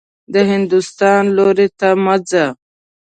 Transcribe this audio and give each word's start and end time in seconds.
د 0.33 0.35
هندوستان 0.51 1.21
لور 1.37 1.57
ته 1.79 1.89
مه 2.03 2.15
ځه. 2.29 2.45